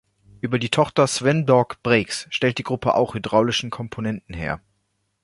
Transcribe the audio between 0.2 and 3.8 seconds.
Über die Tochter "Svendborg Brakes" stellt die Gruppe auch hydraulischen